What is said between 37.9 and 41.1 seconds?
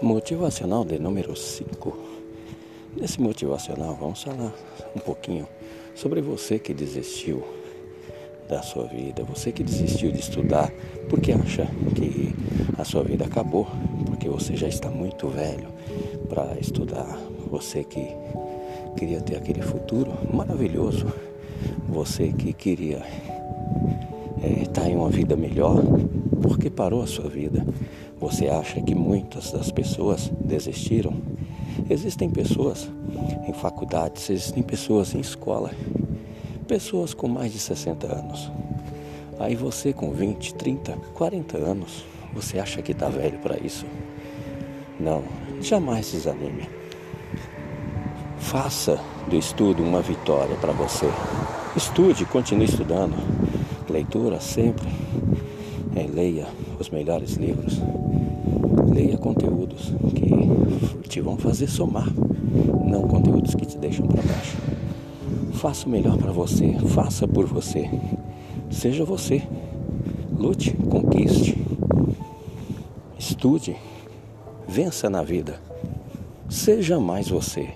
anos. Aí você com 20, 30,